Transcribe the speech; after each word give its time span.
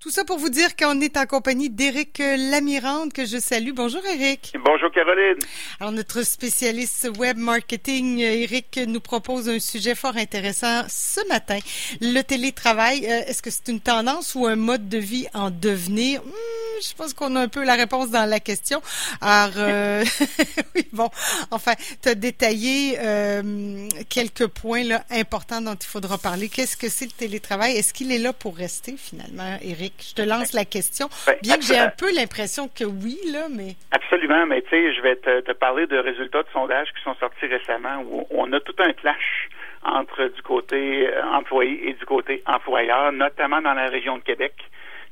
Tout 0.00 0.10
ça 0.10 0.24
pour 0.24 0.38
vous 0.38 0.48
dire 0.48 0.76
qu'on 0.76 1.00
est 1.00 1.16
en 1.16 1.26
compagnie 1.26 1.70
d'Éric 1.70 2.18
Lamirande, 2.20 3.12
que 3.12 3.26
je 3.26 3.38
salue. 3.38 3.72
Bonjour 3.74 4.00
Éric. 4.06 4.54
Bonjour 4.64 4.92
Caroline. 4.92 5.38
Alors 5.80 5.90
notre 5.90 6.22
spécialiste 6.22 7.10
web 7.18 7.36
marketing, 7.36 8.20
Éric, 8.20 8.78
nous 8.86 9.00
propose 9.00 9.48
un 9.48 9.58
sujet 9.58 9.96
fort 9.96 10.16
intéressant 10.16 10.84
ce 10.88 11.26
matin. 11.26 11.58
Le 12.00 12.22
télétravail, 12.22 13.06
euh, 13.06 13.26
est-ce 13.26 13.42
que 13.42 13.50
c'est 13.50 13.66
une 13.66 13.80
tendance 13.80 14.36
ou 14.36 14.46
un 14.46 14.54
mode 14.54 14.88
de 14.88 14.98
vie 14.98 15.26
en 15.34 15.50
devenir? 15.50 16.22
Hmm, 16.22 16.67
je 16.80 16.94
pense 16.94 17.14
qu'on 17.14 17.34
a 17.36 17.40
un 17.40 17.48
peu 17.48 17.64
la 17.64 17.74
réponse 17.74 18.10
dans 18.10 18.28
la 18.28 18.40
question. 18.40 18.80
Alors, 19.20 19.54
euh, 19.56 20.04
oui, 20.74 20.86
bon, 20.92 21.08
enfin, 21.50 21.72
tu 22.02 22.08
as 22.08 22.14
détaillé 22.14 22.98
euh, 23.00 23.88
quelques 24.08 24.46
points 24.46 24.84
là, 24.84 25.02
importants 25.10 25.60
dont 25.60 25.74
il 25.74 25.86
faudra 25.86 26.18
parler. 26.18 26.48
Qu'est-ce 26.48 26.76
que 26.76 26.88
c'est 26.88 27.06
le 27.06 27.12
télétravail? 27.12 27.76
Est-ce 27.76 27.92
qu'il 27.92 28.12
est 28.12 28.18
là 28.18 28.32
pour 28.32 28.56
rester 28.56 28.96
finalement, 28.96 29.58
Éric? 29.62 29.94
Je 30.10 30.14
te 30.14 30.22
lance 30.22 30.52
la 30.52 30.64
question. 30.64 31.08
Bien 31.42 31.56
que 31.56 31.64
j'ai 31.64 31.78
un 31.78 31.90
peu 31.90 32.12
l'impression 32.14 32.68
que 32.68 32.84
oui, 32.84 33.18
là, 33.32 33.48
mais. 33.50 33.76
Absolument, 33.90 34.46
mais 34.46 34.62
tu 34.62 34.70
sais, 34.70 34.94
je 34.94 35.00
vais 35.00 35.16
te, 35.16 35.52
parler 35.52 35.86
de 35.86 35.98
résultats 35.98 36.42
de 36.42 36.48
sondages 36.52 36.88
qui 36.96 37.02
sont 37.02 37.14
sortis 37.16 37.46
récemment 37.46 38.02
où 38.10 38.26
on 38.30 38.52
a 38.52 38.60
tout 38.60 38.76
un 38.78 38.92
clash 38.92 39.48
entre 39.84 40.24
du 40.24 40.42
côté 40.42 41.08
euh, 41.08 41.22
employé 41.24 41.88
et 41.88 41.92
du 41.94 42.04
côté 42.04 42.42
employeur, 42.46 43.12
notamment 43.12 43.62
dans 43.62 43.74
la 43.74 43.86
région 43.86 44.18
de 44.18 44.22
Québec. 44.22 44.54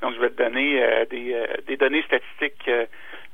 Donc, 0.00 0.14
je 0.14 0.20
vais 0.20 0.30
te 0.30 0.42
donner 0.42 0.82
euh, 0.82 1.04
des, 1.06 1.34
euh, 1.34 1.46
des, 1.66 1.76
données 1.76 2.02
statistiques 2.02 2.70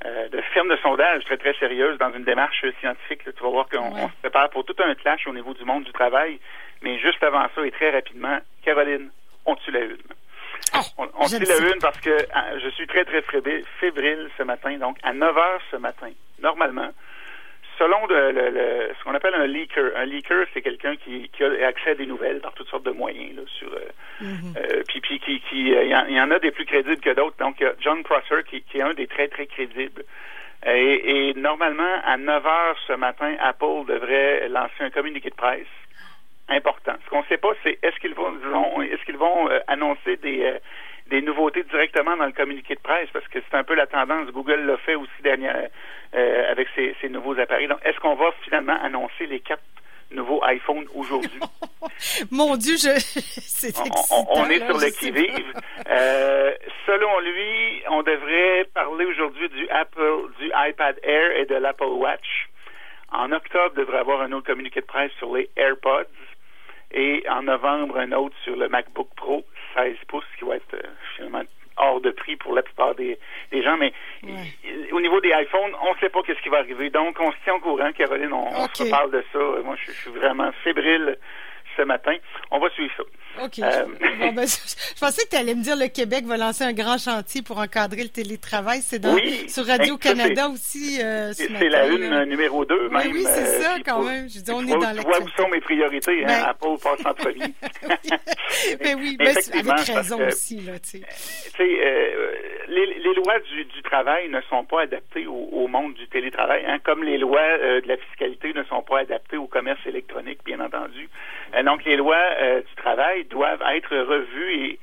de 0.04 0.40
firmes 0.52 0.68
de 0.68 0.76
sondage 0.82 1.24
très, 1.24 1.36
très 1.36 1.54
sérieuses 1.54 1.96
dans 1.98 2.12
une 2.12 2.24
démarche 2.24 2.64
scientifique. 2.80 3.22
tu 3.24 3.42
vas 3.42 3.50
voir 3.50 3.68
qu'on 3.68 4.08
se 4.08 4.16
prépare 4.20 4.50
pour 4.50 4.64
tout 4.64 4.74
un 4.80 4.94
clash 4.96 5.28
au 5.28 5.32
niveau 5.32 5.54
du 5.54 5.64
monde 5.64 5.84
du 5.84 5.92
travail. 5.92 6.40
Mais 6.82 6.98
juste 6.98 7.22
avant 7.22 7.46
ça, 7.54 7.64
et 7.64 7.70
très 7.70 7.90
rapidement, 7.90 8.38
Caroline, 8.64 9.10
on 9.46 9.54
tue 9.56 9.70
la 9.70 9.80
une. 9.80 9.96
Oh, 10.74 10.78
on 10.98 11.08
on 11.18 11.26
tire 11.26 11.40
la 11.40 11.58
une 11.58 11.80
parce 11.80 12.00
que 12.00 12.16
ah, 12.34 12.58
je 12.58 12.68
suis 12.70 12.86
très, 12.88 13.04
très 13.04 13.22
fébrile 13.78 14.28
ce 14.36 14.42
matin. 14.42 14.76
Donc, 14.78 14.96
à 15.04 15.12
9 15.12 15.36
heures 15.36 15.62
ce 15.70 15.76
matin, 15.76 16.10
normalement, 16.40 16.90
selon 17.82 18.06
le, 18.06 18.90
ce 18.96 19.04
qu'on 19.04 19.14
appelle 19.14 19.34
un 19.34 19.46
leaker, 19.46 19.96
un 19.96 20.04
leaker, 20.04 20.46
c'est 20.54 20.62
quelqu'un 20.62 20.94
qui, 20.96 21.28
a 21.40 21.66
accès 21.66 21.90
à 21.90 21.94
des 21.94 22.06
nouvelles 22.06 22.40
par 22.40 22.52
toutes 22.52 22.68
sortes 22.68 22.84
de 22.84 22.92
moyens. 22.92 23.36
Là, 23.36 23.42
sur, 23.46 23.72
euh, 23.72 24.22
mm-hmm. 24.22 24.56
euh, 24.56 24.82
puis, 24.86 25.00
puis 25.00 25.18
qui, 25.18 25.40
qui 25.40 25.70
il 25.70 25.88
y, 25.88 26.20
en 26.20 26.30
a 26.30 26.38
des 26.38 26.52
plus 26.52 26.64
crédibles 26.64 27.00
que 27.00 27.14
d'autres. 27.14 27.36
Donc, 27.38 27.56
il 27.58 27.64
y 27.64 27.66
a 27.66 27.74
John 27.80 28.02
Prosser 28.04 28.44
qui, 28.48 28.62
qui, 28.62 28.78
est 28.78 28.82
un 28.82 28.94
des 28.94 29.08
très, 29.08 29.28
très 29.28 29.46
crédibles. 29.46 30.04
Et, 30.64 31.28
et 31.28 31.34
normalement, 31.34 32.00
à 32.04 32.16
9 32.16 32.46
heures 32.46 32.76
ce 32.86 32.92
matin, 32.92 33.34
Apple 33.40 33.86
devrait 33.88 34.48
lancer 34.48 34.80
un 34.80 34.90
communiqué 34.90 35.30
de 35.30 35.34
presse 35.34 35.66
important. 36.48 36.94
Ce 37.04 37.10
qu'on 37.10 37.22
ne 37.22 37.26
sait 37.26 37.38
pas, 37.38 37.52
c'est 37.62 37.78
est-ce 37.82 37.98
qu'ils 37.98 38.14
vont, 38.14 38.32
est-ce 38.82 39.04
qu'ils 39.04 39.16
vont 39.16 39.48
euh, 39.50 39.58
annoncer 39.66 40.16
des, 40.18 40.44
euh, 40.44 40.58
des 41.08 41.22
nouveautés 41.22 41.62
directement 41.64 42.16
dans 42.16 42.26
le 42.26 42.32
communiqué 42.32 42.74
de 42.74 42.80
presse, 42.80 43.08
parce 43.12 43.26
que 43.28 43.38
c'est 43.40 43.56
un 43.56 43.64
peu 43.64 43.74
la 43.74 43.86
tendance. 43.86 44.28
Google 44.30 44.64
l'a 44.66 44.76
fait 44.78 44.94
aussi 44.94 45.22
dernière, 45.22 45.68
euh, 46.22 46.50
avec 46.50 46.68
ses, 46.74 47.08
nouveaux 47.08 47.38
appareils. 47.38 47.68
Donc, 47.68 47.78
est-ce 47.84 47.98
qu'on 48.00 48.14
va 48.14 48.30
finalement 48.44 48.76
annoncer 48.82 49.26
les 49.26 49.40
quatre 49.40 49.62
nouveaux 50.10 50.42
iPhones 50.46 50.86
aujourd'hui? 50.94 51.40
Mon 52.30 52.56
Dieu, 52.56 52.76
je... 52.76 52.98
c'est 52.98 53.74
on, 53.78 54.40
on, 54.40 54.50
est 54.50 54.64
sur 54.66 54.78
le 54.78 54.90
qui-vive. 54.90 55.52
selon 56.86 57.20
lui, 57.20 57.82
on 57.90 58.02
devrait 58.02 58.66
parler 58.74 59.04
aujourd'hui 59.04 59.48
du 59.48 59.68
Apple, 59.68 60.30
du 60.38 60.50
iPad 60.54 60.98
Air 61.02 61.32
et 61.36 61.46
de 61.46 61.54
l'Apple 61.56 61.84
Watch. 61.84 62.48
En 63.10 63.30
octobre, 63.32 63.74
devrait 63.74 63.98
avoir 63.98 64.22
un 64.22 64.32
autre 64.32 64.46
communiqué 64.46 64.80
de 64.80 64.86
presse 64.86 65.12
sur 65.18 65.34
les 65.34 65.50
AirPods 65.56 66.06
et 66.92 67.24
en 67.28 67.42
novembre, 67.42 67.98
un 67.98 68.12
autre 68.12 68.36
sur 68.44 68.56
le 68.56 68.68
MacBook 68.68 69.08
Pro 69.16 69.44
16 69.74 69.96
pouces 70.08 70.24
qui 70.38 70.44
va 70.44 70.56
être 70.56 70.74
euh, 70.74 70.88
finalement 71.16 71.42
hors 71.82 72.00
de 72.00 72.10
prix 72.10 72.36
pour 72.36 72.54
la 72.54 72.62
plupart 72.62 72.94
des, 72.94 73.18
gens. 73.52 73.76
Mais 73.76 73.92
au 74.92 75.00
niveau 75.00 75.20
des 75.20 75.30
iPhones, 75.30 75.72
on 75.82 75.94
ne 75.94 75.98
sait 75.98 76.08
pas 76.08 76.22
qu'est-ce 76.22 76.40
qui 76.42 76.48
va 76.48 76.58
arriver. 76.58 76.90
Donc, 76.90 77.18
on 77.20 77.30
se 77.32 77.36
tient 77.44 77.54
au 77.54 77.60
courant, 77.60 77.92
Caroline. 77.92 78.32
On, 78.32 78.68
se 78.72 78.88
parle 78.88 79.10
de 79.10 79.24
ça. 79.32 79.38
Moi, 79.64 79.76
je 79.84 79.92
suis 79.92 80.10
vraiment 80.10 80.50
fébrile 80.64 81.18
ce 81.76 81.82
matin. 81.82 82.14
On 82.50 82.58
va 82.58 82.70
suivre 82.70 82.92
ça. 82.96 83.02
OK. 83.44 83.58
Euh, 83.60 83.86
ben, 84.32 84.46
je, 84.46 85.00
pensais 85.00 85.24
que 85.24 85.30
tu 85.30 85.36
allais 85.36 85.54
me 85.54 85.62
dire 85.62 85.76
le 85.76 85.88
Québec 85.88 86.24
va 86.26 86.36
lancer 86.36 86.64
un 86.64 86.72
grand 86.72 86.98
chantier 86.98 87.42
pour 87.42 87.58
encadrer 87.58 88.02
le 88.02 88.08
télétravail. 88.08 88.80
C'est 88.82 88.98
dans, 88.98 89.16
sur 89.48 89.66
Radio-Canada 89.66 90.48
aussi. 90.48 91.00
Euh, 91.02 91.32
c'est 91.32 91.48
la 91.48 91.86
une 91.86 92.24
numéro 92.24 92.64
2, 92.64 92.88
même. 92.90 93.12
Oui, 93.12 93.24
c'est 93.24 93.42
euh, 93.42 93.62
ça, 93.62 93.76
quand 93.84 94.02
même. 94.02 94.28
Je 94.28 94.40
dis, 94.40 94.50
on 94.50 94.66
est 94.66 94.70
dans 94.70 94.94
Tu 94.94 95.02
vois 95.02 95.20
où 95.20 95.28
sont 95.30 95.48
mes 95.48 95.60
priorités, 95.60 96.24
hein, 96.24 96.26
ben, 96.26 96.44
Apple 96.44 96.82
passe 96.82 97.06
en 97.06 97.14
premier. 97.14 97.54
mais 98.82 98.94
oui, 98.94 99.16
mais 99.18 99.30
avec 99.30 99.80
raison 99.80 100.26
aussi, 100.26 100.60
là, 100.60 100.78
tu 100.78 100.98
sais. 100.98 101.02
Les, 102.74 103.14
lois 103.14 103.38
du, 103.40 103.82
travail 103.82 104.28
ne 104.28 104.40
sont 104.42 104.64
pas 104.64 104.82
adaptées 104.82 105.26
au, 105.26 105.66
monde 105.68 105.94
du 105.94 106.06
télétravail, 106.08 106.64
hein, 106.66 106.78
comme 106.82 107.02
les 107.02 107.18
lois 107.18 107.58
de 107.58 107.86
la 107.86 107.96
fiscalité 107.96 108.52
ne 108.52 108.62
sont 108.64 108.82
pas 108.82 109.00
adaptées 109.00 109.36
au 109.36 109.46
commerce 109.46 109.80
électronique, 109.86 110.40
bien 110.44 110.60
entendu. 110.60 111.08
donc, 111.64 111.84
les 111.84 111.96
lois 111.96 112.60
du 112.60 112.74
travail 112.76 113.24
doivent 113.24 113.62
être 113.70 113.96
revus 113.96 114.54
et 114.54 114.78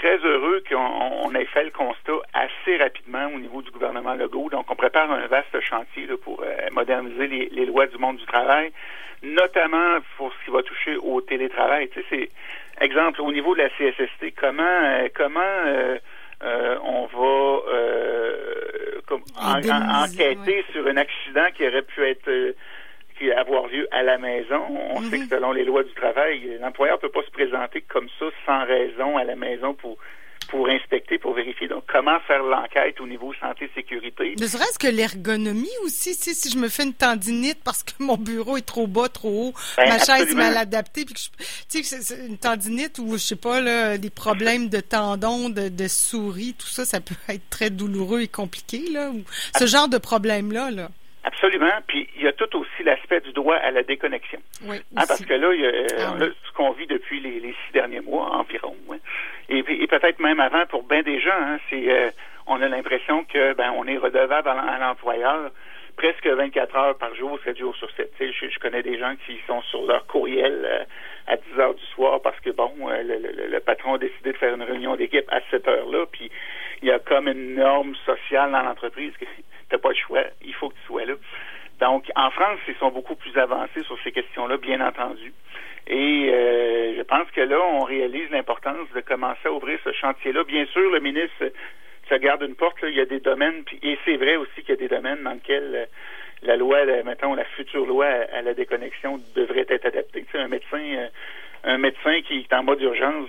très 0.00 0.16
heureux 0.18 0.62
qu'on 0.68 1.34
ait 1.34 1.44
fait 1.44 1.64
le 1.64 1.70
constat 1.70 2.12
assez 2.32 2.78
rapidement 2.78 3.26
au 3.34 3.38
niveau 3.38 3.60
du 3.60 3.70
gouvernement 3.70 4.14
Legault. 4.14 4.48
Donc, 4.48 4.70
on 4.70 4.74
prépare 4.74 5.10
un 5.10 5.26
vaste 5.26 5.60
chantier 5.60 6.06
pour 6.24 6.42
euh, 6.42 6.68
moderniser 6.72 7.26
les, 7.26 7.66
lois 7.66 7.86
du 7.86 7.98
monde 7.98 8.16
du 8.16 8.24
travail, 8.24 8.72
notamment 9.22 9.98
pour 10.16 10.32
ce 10.32 10.44
qui 10.44 10.50
va 10.50 10.62
toucher 10.62 10.96
au 10.96 11.20
télétravail. 11.20 11.88
Tu 11.90 12.00
sais, 12.00 12.06
c'est 12.10 12.30
exemple 12.84 13.20
au 13.20 13.30
niveau 13.30 13.54
de 13.54 13.60
la 13.60 13.68
CSST, 13.68 14.34
comment 14.36 14.62
euh, 14.62 15.08
comment 15.14 15.40
euh, 15.66 15.98
on 16.42 17.06
va 17.06 17.60
enquêter 20.04 20.64
sur 20.72 20.86
un 20.86 20.96
accident 20.96 21.46
qui 21.54 21.66
aurait 21.66 21.82
pu 21.82 22.02
être 22.06 22.54
avoir 23.28 23.66
lieu 23.66 23.86
à 23.90 24.02
la 24.02 24.18
maison. 24.18 24.62
On 24.90 25.02
sait 25.02 25.18
que 25.18 25.26
selon 25.26 25.52
les 25.52 25.64
lois 25.64 25.82
du 25.82 25.92
travail, 25.92 26.58
l'employeur 26.60 26.96
ne 26.96 27.00
peut 27.00 27.10
pas 27.10 27.22
se 27.22 27.30
présenter 27.30 27.82
comme 27.82 28.08
ça 28.18 28.26
sans 28.46 28.64
raison 28.64 29.16
à 29.16 29.24
la 29.24 29.36
maison 29.36 29.74
pour 29.74 29.98
pour 30.50 30.68
inspecter, 30.68 31.18
pour 31.18 31.34
vérifier. 31.34 31.68
Donc, 31.68 31.84
comment 31.86 32.18
faire 32.26 32.42
l'enquête 32.42 33.00
au 33.00 33.06
niveau 33.06 33.32
santé-sécurité? 33.40 34.34
Ne 34.38 34.46
serait-ce 34.46 34.78
que 34.78 34.88
l'ergonomie 34.88 35.68
aussi, 35.84 36.14
si, 36.14 36.34
si 36.34 36.50
je 36.50 36.58
me 36.58 36.68
fais 36.68 36.82
une 36.82 36.94
tendinite 36.94 37.62
parce 37.64 37.82
que 37.82 37.92
mon 38.00 38.16
bureau 38.16 38.56
est 38.56 38.66
trop 38.66 38.86
bas, 38.86 39.08
trop 39.08 39.48
haut, 39.48 39.54
ben, 39.76 39.88
ma 39.88 39.98
chaise 39.98 40.30
est 40.30 40.34
mal 40.34 40.56
adaptée, 40.56 41.04
puis 41.04 41.14
que 41.14 41.20
tu 41.70 41.84
sais, 41.84 42.26
une 42.26 42.38
tendinite 42.38 42.98
ou, 42.98 43.12
je 43.12 43.18
sais 43.18 43.36
pas, 43.36 43.60
là, 43.60 43.96
des 43.96 44.10
problèmes 44.10 44.68
de 44.68 44.80
tendons, 44.80 45.48
de, 45.48 45.68
de 45.68 45.88
souris, 45.88 46.54
tout 46.58 46.66
ça, 46.66 46.84
ça 46.84 47.00
peut 47.00 47.14
être 47.28 47.48
très 47.48 47.70
douloureux 47.70 48.22
et 48.22 48.28
compliqué, 48.28 48.90
là, 48.90 49.10
ou 49.10 49.22
ce 49.56 49.66
genre 49.66 49.88
de 49.88 49.98
problème-là, 49.98 50.70
là. 50.70 50.88
Absolument. 51.22 51.72
Puis 51.86 52.08
il 52.16 52.22
y 52.22 52.28
a 52.28 52.32
tout 52.32 52.56
aussi 52.56 52.69
l'aspect 52.82 53.20
du 53.20 53.32
droit 53.32 53.56
à 53.56 53.70
la 53.70 53.82
déconnexion. 53.82 54.40
Oui, 54.64 54.76
hein, 54.96 55.04
parce 55.06 55.24
que 55.24 55.34
là, 55.34 55.52
il 55.54 55.60
y 55.60 55.66
a, 55.66 55.70
ah 55.98 56.16
ce 56.18 56.52
qu'on 56.54 56.72
vit 56.72 56.86
depuis 56.86 57.20
les, 57.20 57.40
six 57.40 57.72
derniers 57.72 58.00
mois 58.00 58.36
environ. 58.36 58.76
Et, 59.48 59.62
peut-être 59.62 60.20
même 60.20 60.40
avant 60.40 60.66
pour 60.66 60.84
bien 60.84 61.02
des 61.02 61.20
gens, 61.20 61.30
hein, 61.34 61.58
c'est 61.68 61.90
euh, 61.90 62.10
on 62.46 62.60
a 62.62 62.68
l'impression 62.68 63.24
que 63.24 63.54
ben 63.54 63.72
on 63.76 63.86
est 63.86 63.96
redevable 63.96 64.48
à, 64.48 64.78
l'employeur 64.78 65.50
presque 65.96 66.26
24 66.26 66.76
heures 66.76 66.98
par 66.98 67.14
jour, 67.14 67.38
7 67.44 67.58
jours 67.58 67.76
sur 67.76 67.90
7. 67.90 68.10
Je, 68.18 68.48
je, 68.48 68.58
connais 68.58 68.82
des 68.82 68.98
gens 68.98 69.14
qui 69.26 69.38
sont 69.46 69.60
sur 69.62 69.84
leur 69.86 70.06
courriel 70.06 70.62
euh, 70.64 70.84
à 71.26 71.36
10 71.36 71.60
heures 71.60 71.74
du 71.74 71.84
soir 71.94 72.22
parce 72.22 72.38
que, 72.40 72.50
bon, 72.50 72.72
euh, 72.88 73.02
le, 73.02 73.48
le, 73.48 73.60
patron 73.60 73.94
a 73.94 73.98
décidé 73.98 74.32
de 74.32 74.36
faire 74.38 74.54
une 74.54 74.62
réunion 74.62 74.96
d'équipe 74.96 75.26
à 75.30 75.40
cette 75.50 75.68
heure-là, 75.68 76.06
puis 76.10 76.30
il 76.80 76.88
y 76.88 76.90
a 76.90 76.98
comme 76.98 77.28
une 77.28 77.54
norme 77.56 77.94
sociale 78.06 78.52
dans 78.52 78.62
l'entreprise 78.62 79.12
que 79.18 79.26
t'as 79.68 79.78
pas 79.78 79.90
le 79.90 79.94
choix, 79.96 80.22
il 80.42 80.54
faut 80.54 80.70
que 80.70 80.74
tu 80.74 80.86
sois 80.86 81.04
là. 81.04 81.14
Donc, 81.80 82.04
en 82.14 82.30
France, 82.30 82.58
ils 82.68 82.74
sont 82.76 82.90
beaucoup 82.90 83.16
plus 83.16 83.36
avancés 83.38 83.82
sur 83.84 83.98
ces 84.04 84.12
questions-là, 84.12 84.58
bien 84.58 84.80
entendu. 84.86 85.32
Et 85.86 86.30
euh, 86.30 86.94
je 86.96 87.02
pense 87.02 87.28
que 87.30 87.40
là, 87.40 87.58
on 87.60 87.80
réalise 87.80 88.30
l'importance 88.30 88.86
de 88.94 89.00
commencer 89.00 89.46
à 89.46 89.52
ouvrir 89.52 89.78
ce 89.82 89.92
chantier-là. 89.92 90.44
Bien 90.44 90.66
sûr, 90.66 90.90
le 90.90 91.00
ministre 91.00 91.50
se 92.08 92.14
garde 92.16 92.42
une 92.42 92.54
porte. 92.54 92.76
il 92.82 92.94
y 92.94 93.00
a 93.00 93.06
des 93.06 93.20
domaines, 93.20 93.64
et 93.82 93.98
c'est 94.04 94.16
vrai 94.16 94.36
aussi 94.36 94.60
qu'il 94.60 94.70
y 94.70 94.72
a 94.72 94.76
des 94.76 94.88
domaines 94.88 95.22
dans 95.22 95.32
lesquels 95.32 95.74
euh, 95.74 95.86
la 96.42 96.56
loi, 96.56 96.84
mettons, 97.04 97.34
la 97.34 97.44
future 97.44 97.86
loi 97.86 98.06
à, 98.06 98.42
la 98.42 98.54
déconnexion 98.54 99.20
devrait 99.34 99.66
être 99.68 99.86
adaptée. 99.86 100.24
Tu 100.24 100.32
sais, 100.32 100.38
un 100.38 100.48
médecin, 100.48 100.80
euh, 100.80 101.08
un 101.64 101.78
médecin 101.78 102.20
qui 102.22 102.38
est 102.38 102.52
en 102.54 102.62
mode 102.62 102.78
d'urgence, 102.78 103.28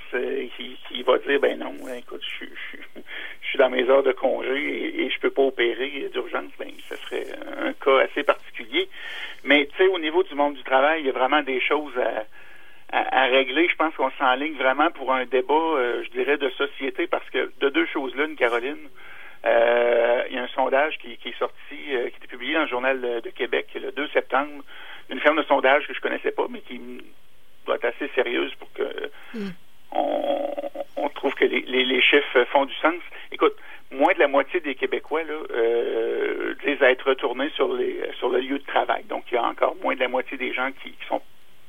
qui, 0.57 0.77
qui, 0.87 1.03
va 1.03 1.17
dire, 1.19 1.39
ben 1.39 1.59
non, 1.59 1.73
écoute, 1.97 2.21
je, 2.39 2.45
je, 2.45 3.01
suis 3.47 3.57
dans 3.57 3.69
mes 3.69 3.89
heures 3.89 4.03
de 4.03 4.13
congé 4.13 4.57
et, 4.57 5.03
et 5.03 5.09
je 5.09 5.19
peux 5.19 5.29
pas 5.29 5.41
opérer 5.41 6.09
d'urgence, 6.13 6.51
ben, 6.57 6.71
ce 6.87 6.95
serait 6.95 7.25
un 7.61 7.73
cas 7.73 7.99
assez 7.99 8.23
particulier. 8.23 8.87
Mais 9.43 9.67
tu 9.67 9.77
sais, 9.77 9.87
au 9.87 9.99
niveau 9.99 10.23
du 10.23 10.35
monde 10.35 10.55
du 10.55 10.63
travail, 10.63 11.01
il 11.01 11.07
y 11.07 11.09
a 11.09 11.13
vraiment 11.13 11.41
des 11.41 11.59
choses 11.59 11.93
à, 11.97 13.25
régler. 13.27 13.67
Je 13.69 13.75
pense 13.75 13.95
qu'on 13.95 14.11
s'enligne 14.11 14.55
vraiment 14.55 14.91
pour 14.91 15.13
un 15.13 15.25
débat, 15.25 15.53
euh, 15.53 16.03
je 16.03 16.09
dirais, 16.09 16.37
de 16.37 16.49
société, 16.49 17.07
parce 17.07 17.27
que 17.29 17.51
de 17.59 17.69
deux 17.69 17.85
choses 17.85 18.13
l'une, 18.15 18.35
Caroline, 18.35 18.89
euh, 19.45 20.23
il 20.29 20.35
y 20.35 20.39
a 20.39 20.43
un 20.43 20.47
sondage 20.49 20.97
qui, 20.97 21.13
est 21.13 21.39
sorti, 21.39 21.79
euh, 21.91 22.09
qui 22.09 22.17
était 22.17 22.27
publié 22.27 22.53
dans 22.53 22.61
le 22.61 22.67
Journal 22.67 22.99
de, 22.99 23.29
Québec 23.29 23.67
le 23.75 23.91
2 23.91 24.09
septembre, 24.09 24.63
d'une 25.09 25.19
ferme 25.19 25.37
de 25.37 25.43
sondage 25.43 25.87
que 25.87 25.93
je 25.93 26.01
connaissais 26.01 26.31
pas, 26.31 26.47
mais 26.49 26.59
qui 26.59 26.79
doit 27.65 27.75
être 27.75 27.85
assez 27.85 28.09
sérieuse 28.15 28.53
pour 28.55 28.71
que 28.73 29.09
mm. 29.33 29.49
on, 29.93 31.09
trouve 31.15 31.33
que 31.35 31.45
les, 31.45 31.61
les, 31.61 32.01
chiffres 32.01 32.45
font 32.51 32.65
du 32.65 32.73
sens. 32.75 32.95
Écoute, 33.31 33.55
moins 33.91 34.13
de 34.13 34.19
la 34.19 34.27
moitié 34.27 34.59
des 34.59 34.75
Québécois 34.75 35.23
là, 35.23 35.33
euh, 35.51 36.55
disent 36.65 36.81
être 36.81 37.09
retournés 37.09 37.49
sur 37.55 37.73
les 37.73 37.99
sur 38.17 38.29
le 38.29 38.39
lieu 38.39 38.57
de 38.57 38.65
travail. 38.65 39.03
Donc, 39.09 39.25
il 39.31 39.35
y 39.35 39.37
a 39.37 39.43
encore 39.43 39.75
moins 39.83 39.95
de 39.95 39.99
la 39.99 40.07
moitié 40.07 40.37
des 40.37 40.53
gens 40.53 40.69
qui, 40.81 40.93
sont 41.07 41.21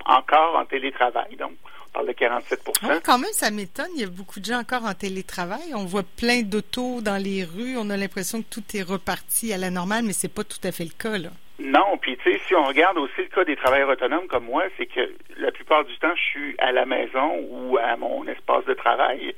encore 0.05 0.56
en 0.56 0.65
télétravail. 0.65 1.37
Donc, 1.37 1.53
on 1.87 1.91
parle 1.93 2.09
de 2.09 2.12
47% 2.12 3.00
Quand 3.05 3.19
même, 3.19 3.31
ça 3.33 3.50
m'étonne. 3.50 3.91
Il 3.94 4.00
y 4.00 4.05
a 4.05 4.09
beaucoup 4.09 4.41
de 4.41 4.44
gens 4.44 4.59
encore 4.61 4.85
en 4.85 4.94
télétravail. 4.94 5.75
On 5.75 5.85
voit 5.85 6.03
plein 6.03 6.43
d'autos 6.43 7.03
dans 7.03 7.23
les 7.23 7.44
rues. 7.44 7.77
On 7.77 7.91
a 7.91 7.97
l'impression 7.97 8.43
que 8.43 8.49
tout 8.49 8.65
est 8.75 8.83
reparti 8.83 9.53
à 9.53 9.59
la 9.59 9.71
normale, 9.71 10.05
mais 10.05 10.12
c'est 10.12 10.33
pas 10.33 10.44
tout 10.44 10.61
à 10.65 10.73
fait 10.73 10.85
le 10.85 10.91
cas, 10.99 11.19
là. 11.19 11.31
Non, 11.58 11.96
puis 12.00 12.16
tu 12.16 12.32
sais, 12.32 12.40
si 12.46 12.54
on 12.54 12.64
regarde 12.64 12.99
aussi 12.99 13.19
le 13.19 13.26
cas 13.26 13.44
des 13.44 13.56
travailleurs 13.56 13.90
autonomes 13.90 14.26
comme 14.26 14.44
moi, 14.44 14.64
c'est 14.76 14.87
que 14.87 15.12
la 15.38 15.52
plupart 15.52 15.84
du 15.84 15.96
temps, 15.99 16.14
je 16.16 16.22
suis 16.22 16.54
à 16.58 16.72
la 16.72 16.87
maison 16.87 17.46
ou 17.49 17.78
à 17.78 17.96
mon 17.96 18.26
espace 18.26 18.64
de 18.64 18.75
travail. 18.75 19.34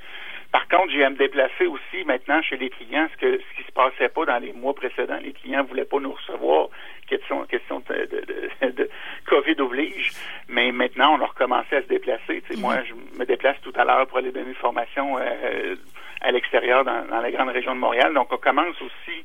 Par 0.52 0.68
contre, 0.68 0.92
j'ai 0.92 1.02
à 1.02 1.10
me 1.10 1.16
déplacer 1.16 1.66
aussi 1.66 2.04
maintenant 2.06 2.40
chez 2.40 2.56
les 2.56 2.70
clients, 2.70 3.08
ce, 3.12 3.16
que, 3.16 3.38
ce 3.38 3.56
qui 3.56 3.66
se 3.66 3.72
passait 3.72 4.08
pas 4.08 4.24
dans 4.24 4.38
les 4.38 4.52
mois 4.52 4.72
précédents. 4.72 5.18
Les 5.20 5.32
clients 5.32 5.64
voulaient 5.64 5.84
pas 5.84 5.98
nous 5.98 6.12
recevoir, 6.12 6.68
question, 7.08 7.44
question 7.46 7.82
de, 7.88 8.06
de, 8.06 8.70
de, 8.70 8.90
COVID 9.26 9.60
oblige. 9.60 10.12
Mais 10.48 10.70
maintenant, 10.70 11.18
on 11.18 11.22
a 11.22 11.26
recommencé 11.26 11.74
à 11.74 11.82
se 11.82 11.88
déplacer. 11.88 12.42
Tu 12.46 12.54
sais, 12.54 12.60
Moi, 12.60 12.76
mhm. 12.76 12.84
je 12.86 13.18
me 13.18 13.26
déplace 13.26 13.60
tout 13.62 13.72
à 13.74 13.84
l'heure 13.84 14.06
pour 14.06 14.18
aller 14.18 14.30
donner 14.30 14.50
une 14.50 14.54
formation 14.54 15.18
euh, 15.18 15.74
à 16.20 16.30
l'extérieur 16.30 16.84
dans, 16.84 17.04
dans 17.08 17.20
la 17.20 17.32
grande 17.32 17.48
région 17.48 17.74
de 17.74 17.80
Montréal. 17.80 18.14
Donc, 18.14 18.32
on 18.32 18.36
commence 18.36 18.80
aussi 18.80 19.24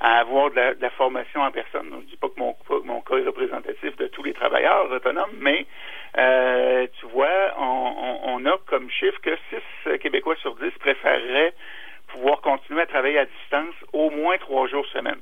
à 0.00 0.18
avoir 0.18 0.50
de 0.50 0.76
la, 0.80 0.90
formation 0.90 1.40
en 1.40 1.50
personne. 1.50 1.86
Je 1.90 1.96
ne 1.96 2.02
dis 2.02 2.16
pas 3.22 3.26
représentatif 3.26 3.96
de 3.96 4.06
tous 4.08 4.22
les 4.22 4.32
travailleurs 4.32 4.90
autonomes, 4.90 5.36
mais 5.40 5.66
euh, 6.18 6.86
tu 7.00 7.06
vois, 7.06 7.54
on, 7.58 8.44
a 8.46 8.58
comme 8.66 8.90
chiffre 8.90 9.20
que 9.22 9.36
6 9.84 9.98
Québécois 9.98 10.36
sur 10.36 10.54
10 10.56 10.70
préféreraient 10.80 11.54
pouvoir 12.08 12.40
continuer 12.40 12.82
à 12.82 12.86
travailler 12.86 13.18
à 13.18 13.24
distance 13.24 13.74
au 13.92 14.10
moins 14.10 14.36
trois 14.38 14.68
jours 14.68 14.86
semaine. 14.86 15.18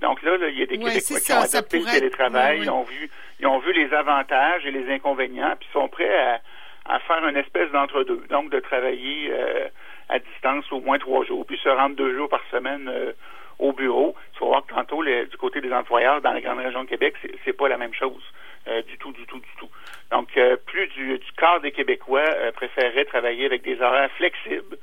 Donc 0.00 0.22
là, 0.22 0.36
il 0.48 0.58
y 0.58 0.62
a 0.62 0.66
des 0.66 0.78
Québécois 0.78 1.20
qui 1.20 1.32
ont 1.32 1.40
adopté 1.40 1.78
le 1.78 1.84
télétravail, 1.84 2.60
ils 2.62 2.70
ont 2.70 2.82
vu 2.82 3.10
ils 3.40 3.46
ont 3.46 3.58
vu 3.58 3.72
les 3.72 3.92
avantages 3.94 4.66
et 4.66 4.70
les 4.70 4.92
inconvénients, 4.92 5.54
puis 5.58 5.68
sont 5.72 5.88
prêts 5.88 6.40
à, 6.86 6.98
faire 7.00 7.26
une 7.26 7.36
espèce 7.36 7.70
d'entre-deux. 7.70 8.24
Donc 8.30 8.50
de 8.50 8.60
travailler 8.60 9.30
euh, 9.30 9.68
à 10.08 10.18
distance 10.18 10.70
au 10.72 10.80
moins 10.80 10.98
trois 10.98 11.24
jours, 11.24 11.44
puis 11.46 11.58
se 11.58 11.68
rendre 11.68 11.96
deux 11.96 12.16
jours 12.16 12.28
par 12.28 12.42
semaine 12.50 12.88
euh, 12.88 13.12
au 13.58 13.72
bureau. 13.72 14.14
Tu 14.34 14.40
vas 14.40 14.46
voir 14.46 14.66
que 14.66 14.74
tantôt, 14.74 15.02
du 15.04 15.36
côté 15.38 15.60
des 15.60 15.72
employeurs 15.72 16.20
dans 16.20 16.32
la 16.32 16.40
grande 16.40 16.58
région 16.58 16.84
de 16.84 16.88
Québec, 16.88 17.14
c'est 17.44 17.52
pas 17.52 17.68
la 17.68 17.76
même 17.76 17.94
chose. 17.94 18.22
Euh, 18.68 18.82
du 18.82 18.98
tout, 18.98 19.12
du 19.12 19.24
tout, 19.26 19.38
du 19.38 19.48
tout. 19.58 19.68
Donc, 20.10 20.36
euh, 20.36 20.56
plus 20.66 20.88
du, 20.88 21.18
du 21.18 21.32
quart 21.38 21.60
des 21.60 21.72
Québécois 21.72 22.24
euh, 22.26 22.52
préféreraient 22.52 23.06
travailler 23.06 23.46
avec 23.46 23.62
des 23.62 23.80
horaires 23.80 24.10
flexibles. 24.12 24.76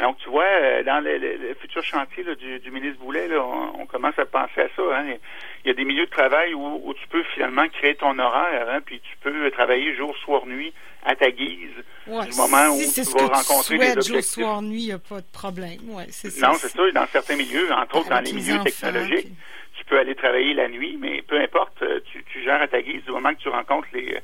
Donc, 0.00 0.16
tu 0.18 0.30
vois, 0.30 0.82
dans 0.84 1.04
le, 1.04 1.54
futur 1.60 1.82
chantier 1.82 2.24
du, 2.24 2.70
ministre 2.70 3.00
Boulet, 3.00 3.28
on, 3.36 3.84
commence 3.86 4.18
à 4.18 4.24
penser 4.24 4.62
à 4.62 4.68
ça. 4.74 4.82
Hein. 4.94 5.16
Il 5.64 5.68
y 5.68 5.70
a 5.70 5.74
des 5.74 5.84
milieux 5.84 6.06
de 6.06 6.10
travail 6.10 6.54
où, 6.54 6.94
tu 6.94 7.06
peux 7.08 7.22
finalement 7.34 7.68
créer 7.68 7.94
ton 7.96 8.18
horaire, 8.18 8.68
hein, 8.70 8.80
puis 8.84 9.00
tu 9.00 9.16
peux 9.22 9.50
travailler 9.50 9.94
jour, 9.96 10.16
soir, 10.24 10.46
nuit 10.46 10.72
à 11.04 11.14
ta 11.14 11.30
guise. 11.30 11.70
du 12.06 12.36
moment 12.36 12.68
où 12.68 12.80
tu 12.80 13.02
vas 13.02 13.26
rencontrer 13.26 13.78
des 13.78 13.92
objectifs. 13.92 14.06
jour, 14.06 14.22
soir, 14.22 14.62
nuit, 14.62 14.82
il 14.82 14.86
n'y 14.86 14.92
a 14.92 14.98
pas 14.98 15.20
de 15.20 15.30
problème. 15.32 15.80
Ouais, 15.88 16.06
ça, 16.10 16.48
non, 16.48 16.54
c'est 16.54 16.68
ça. 16.68 16.90
Dans 16.92 17.06
certains 17.06 17.36
milieux, 17.36 17.70
entre 17.72 17.98
autres 17.98 18.10
dans 18.10 18.20
les 18.20 18.32
milieux 18.32 18.60
technologiques, 18.64 19.28
tu 19.76 19.84
peux 19.84 19.98
aller 19.98 20.14
travailler 20.14 20.54
la 20.54 20.68
nuit, 20.68 20.96
mais 20.98 21.22
peu 21.22 21.38
importe, 21.40 21.82
euh, 21.82 22.00
tu, 22.10 22.24
tu, 22.24 22.42
gères 22.42 22.60
à 22.60 22.68
ta 22.68 22.80
guise 22.80 23.02
du 23.04 23.10
moment 23.10 23.34
que 23.34 23.40
tu 23.40 23.48
rencontres 23.48 23.88
les, 23.92 24.18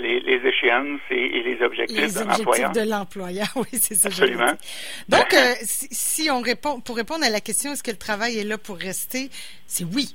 les, 0.00 0.20
les 0.20 0.48
échéances 0.48 1.00
et, 1.10 1.42
les 1.42 1.62
objectifs 1.62 2.14
de 2.14 2.28
l'employeur. 2.28 2.72
de 2.72 2.80
l'employeur, 2.90 3.48
oui, 3.56 3.68
c'est 3.72 3.94
ça. 3.94 4.08
Absolument. 4.08 4.52
Donc, 5.08 5.32
euh, 5.34 5.54
si, 5.62 6.30
on 6.30 6.40
répond, 6.40 6.80
pour 6.80 6.96
répondre 6.96 7.24
à 7.24 7.30
la 7.30 7.40
question, 7.40 7.72
est-ce 7.72 7.82
que 7.82 7.90
le 7.90 7.96
travail 7.96 8.38
est 8.38 8.44
là 8.44 8.58
pour 8.58 8.76
rester, 8.76 9.28
c'est 9.66 9.84
oui. 9.84 10.14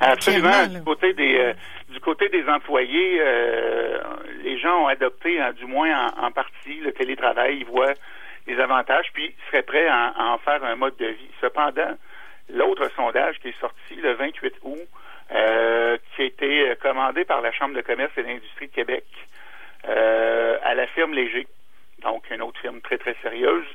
Absolument. 0.00 0.66
Du 0.66 0.82
côté 0.82 1.14
des 1.14 1.36
euh, 1.36 1.54
du 1.90 2.00
côté 2.00 2.28
des 2.28 2.44
employés, 2.48 3.20
les 4.42 4.58
gens 4.58 4.84
ont 4.84 4.86
adopté, 4.88 5.40
hein, 5.40 5.52
du 5.52 5.64
moins 5.66 6.12
en, 6.18 6.30
partie, 6.30 6.80
le 6.80 6.92
télétravail. 6.92 7.58
Ils 7.60 7.66
voient 7.66 7.94
les 8.46 8.58
avantages, 8.60 9.06
puis 9.12 9.34
seraient 9.50 9.62
prêts 9.62 9.86
à, 9.88 10.14
en 10.18 10.38
faire 10.38 10.62
un 10.64 10.76
mode 10.76 10.96
de 10.96 11.06
vie. 11.06 11.30
Cependant, 11.40 11.96
l'autre 12.52 12.90
sondage 12.94 13.38
qui 13.40 13.48
est 13.48 13.60
sorti 13.60 13.94
le 13.96 14.12
28 14.14 14.54
août, 14.62 14.78
euh, 15.32 15.96
qui 16.14 16.22
a 16.22 16.24
été 16.24 16.72
commandé 16.80 17.24
par 17.24 17.40
la 17.40 17.52
Chambre 17.52 17.74
de 17.74 17.80
commerce 17.80 18.12
et 18.16 18.22
d'industrie 18.22 18.68
de 18.68 18.72
Québec 18.72 19.04
euh, 19.88 20.58
à 20.64 20.74
la 20.74 20.86
firme 20.88 21.14
Léger, 21.14 21.46
donc 22.02 22.24
une 22.30 22.42
autre 22.42 22.60
firme 22.60 22.80
très, 22.80 22.98
très 22.98 23.16
sérieuse. 23.22 23.66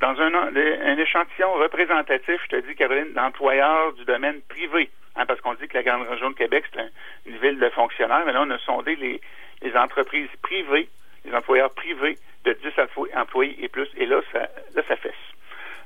Dans 0.00 0.20
un, 0.20 0.34
un 0.34 0.98
échantillon 0.98 1.54
représentatif, 1.54 2.40
je 2.44 2.56
te 2.56 2.66
dis, 2.66 2.74
Caroline, 2.74 3.12
d'employeurs 3.14 3.92
du 3.94 4.04
domaine 4.04 4.40
privé, 4.48 4.90
hein, 5.16 5.24
parce 5.26 5.40
qu'on 5.40 5.54
dit 5.54 5.66
que 5.66 5.76
la 5.76 5.82
Grande 5.82 6.06
Région 6.06 6.30
de 6.30 6.34
Québec, 6.34 6.64
c'est 6.72 6.90
une 7.26 7.38
ville 7.38 7.58
de 7.58 7.68
fonctionnaires, 7.70 8.24
mais 8.26 8.32
là, 8.32 8.42
on 8.42 8.50
a 8.50 8.58
sondé 8.58 8.96
les, 8.96 9.20
les 9.62 9.76
entreprises 9.76 10.28
privées, 10.42 10.88
les 11.24 11.34
employeurs 11.34 11.72
privés 11.72 12.18
de 12.44 12.52
10 12.52 13.08
employés 13.16 13.56
et 13.62 13.68
plus, 13.68 13.88
et 13.96 14.06
là, 14.06 14.20
ça, 14.32 14.48
là, 14.74 14.82
ça 14.86 14.96
fesse. 14.96 15.12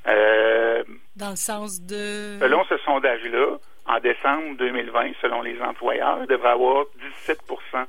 Euh, 0.08 0.82
Dans 1.16 1.31
le 1.31 1.37
sens 1.37 1.81
de... 1.81 2.38
Selon 2.40 2.64
ce 2.64 2.76
sondage-là, 2.78 3.58
en 3.87 4.00
décembre 4.00 4.56
2020, 5.02 5.14
selon 5.20 5.43
les 5.43 5.60
employeurs, 5.60 6.19
il 6.20 6.26
devrait 6.26 6.50
y 6.50 6.52
avoir 6.52 6.84
17% 7.26 7.87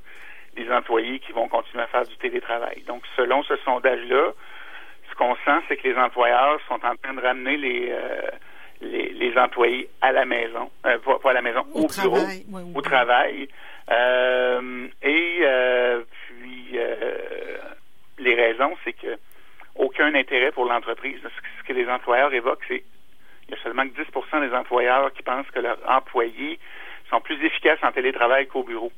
des 0.55 0.71
employés 0.71 1.19
qui 1.19 1.31
vont 1.31 1.47
continuer 1.47 1.83
à 1.83 1.87
faire 1.87 2.05
du 2.05 2.15
télétravail. 2.17 2.83
Donc, 2.87 3.03
selon 3.15 3.43
ce 3.43 3.55
sondage-là, 3.57 4.31
ce 5.09 5.15
qu'on 5.15 5.35
sent, 5.45 5.63
c'est 5.67 5.77
que 5.77 5.87
les 5.87 5.97
employeurs 5.97 6.59
sont 6.67 6.79
en 6.85 6.95
train 6.95 7.13
de 7.13 7.21
ramener 7.21 7.57
les, 7.57 7.89
euh, 7.91 8.29
les, 8.81 9.33
employés 9.37 9.89
à 10.01 10.11
la 10.11 10.25
maison, 10.25 10.69
euh, 10.85 10.97
pas, 10.99 11.31
à 11.31 11.33
la 11.33 11.41
maison, 11.41 11.65
au, 11.73 11.87
bureau, 11.87 12.19
au, 12.75 12.81
travail. 12.81 13.47
Euh, 13.91 14.87
et 15.01 15.45
puis, 16.11 16.77
les 18.19 18.35
raisons, 18.35 18.75
c'est 18.83 18.93
que 18.93 19.17
aucun 19.75 20.13
intérêt 20.13 20.51
pour 20.51 20.65
l'entreprise. 20.65 21.19
Ce 21.23 21.67
que 21.67 21.73
les 21.73 21.87
employeurs 21.89 22.31
évoquent, 22.33 22.63
c'est 22.67 22.83
il 23.47 23.55
y 23.55 23.59
a 23.59 23.63
seulement 23.63 23.83
que 23.87 24.01
10% 24.01 24.47
des 24.47 24.55
employeurs 24.55 25.11
qui 25.13 25.23
pensent 25.23 25.49
que 25.51 25.59
leurs 25.59 25.79
employés 25.87 26.59
sont 27.13 27.21
plus 27.21 27.43
efficaces 27.45 27.79
en 27.83 27.91
télétravail 27.91 28.47
qu'au 28.47 28.63
bureau. 28.63 28.91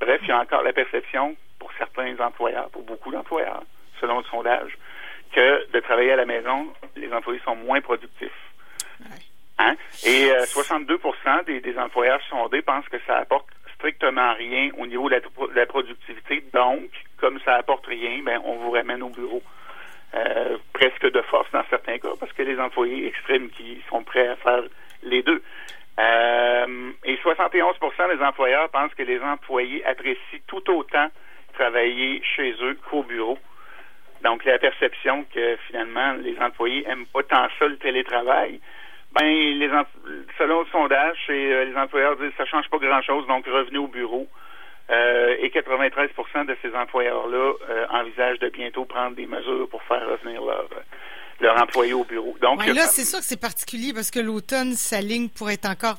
Bref, 0.00 0.20
il 0.22 0.28
y 0.28 0.32
a 0.32 0.38
encore 0.38 0.62
la 0.62 0.72
perception 0.72 1.34
pour 1.58 1.70
certains 1.78 2.14
employeurs, 2.20 2.68
pour 2.70 2.82
beaucoup 2.82 3.10
d'employeurs, 3.10 3.62
selon 4.00 4.18
le 4.18 4.24
sondage, 4.24 4.76
que 5.32 5.70
de 5.72 5.80
travailler 5.80 6.12
à 6.12 6.16
la 6.16 6.26
maison, 6.26 6.68
les 6.96 7.12
employés 7.12 7.40
sont 7.44 7.56
moins 7.56 7.80
productifs. 7.80 8.30
Hein? 9.58 9.74
Et 10.06 10.30
62 10.46 10.94
euh, 10.94 11.42
des, 11.46 11.60
des, 11.60 11.78
employeurs 11.78 12.20
sondés 12.28 12.62
pensent 12.62 12.88
que 12.88 13.00
ça 13.06 13.16
apporte 13.16 13.48
strictement 13.74 14.34
rien 14.34 14.70
au 14.78 14.86
niveau 14.86 15.08
de 15.08 15.20
la, 15.54 15.66
productivité. 15.66 16.44
Donc, 16.52 16.90
comme 17.16 17.40
ça 17.40 17.54
apporte 17.54 17.86
rien, 17.86 18.20
ben, 18.24 18.40
on 18.44 18.56
vous 18.56 18.70
ramène 18.70 19.02
au 19.02 19.08
bureau. 19.08 19.42
Euh, 20.14 20.56
presque 20.72 21.10
de 21.10 21.20
force 21.22 21.50
dans 21.52 21.64
certains 21.68 21.98
cas, 21.98 22.08
parce 22.18 22.32
que 22.32 22.42
les 22.42 22.58
employés 22.58 23.06
expriment 23.06 23.50
qui 23.50 23.82
sont 23.90 24.02
prêts 24.04 24.28
à 24.28 24.36
faire 24.36 24.62
les 25.02 25.22
deux. 25.22 25.42
Euh, 25.98 26.92
et 27.04 27.16
71% 27.16 28.16
des 28.16 28.22
employeurs 28.22 28.68
pensent 28.68 28.94
que 28.94 29.02
les 29.02 29.20
employés 29.20 29.84
apprécient 29.84 30.38
tout 30.46 30.70
autant 30.70 31.08
travailler 31.54 32.22
chez 32.36 32.54
eux 32.62 32.78
qu'au 32.88 33.02
bureau. 33.02 33.38
Donc, 34.22 34.44
la 34.44 34.58
perception 34.58 35.24
que 35.34 35.56
finalement, 35.66 36.12
les 36.12 36.38
employés 36.38 36.86
aiment 36.88 37.06
pas 37.06 37.22
tant 37.24 37.48
ça 37.58 37.66
le 37.66 37.78
télétravail, 37.78 38.60
ben, 39.12 39.24
les 39.24 39.70
selon 40.36 40.60
le 40.60 40.66
sondage, 40.66 41.18
euh, 41.30 41.64
les 41.64 41.76
employeurs 41.76 42.16
disent 42.16 42.32
ça 42.36 42.44
change 42.44 42.68
pas 42.68 42.78
grand-chose, 42.78 43.26
donc 43.26 43.46
revenez 43.46 43.78
au 43.78 43.88
bureau. 43.88 44.28
Euh, 44.90 45.36
et 45.40 45.50
93% 45.50 46.46
de 46.46 46.56
ces 46.62 46.74
employeurs-là 46.74 47.52
envisagent 47.90 48.38
de 48.38 48.48
bientôt 48.48 48.86
prendre 48.86 49.16
des 49.16 49.26
mesures 49.26 49.68
pour 49.68 49.82
faire 49.82 50.08
revenir 50.08 50.42
leur, 50.42 50.66
leur 51.40 51.60
employé 51.60 51.92
au 51.92 52.04
bureau. 52.04 52.36
Donc 52.42 52.66
là, 52.66 52.86
c'est 52.86 53.04
sûr 53.04 53.18
que 53.18 53.24
c'est 53.24 53.40
particulier 53.40 53.92
parce 53.92 54.10
que 54.10 54.20
l'automne 54.20 54.74
s'aligne 54.74 55.28
pour 55.28 55.50
être 55.50 55.66
encore 55.66 55.98